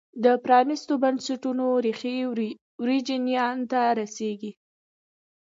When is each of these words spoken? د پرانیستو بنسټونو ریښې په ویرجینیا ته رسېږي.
د 0.23 0.25
پرانیستو 0.43 0.93
بنسټونو 1.03 1.65
ریښې 1.85 2.15
په 2.29 2.31
ویرجینیا 2.85 3.45
ته 3.71 3.81
رسېږي. 3.99 4.51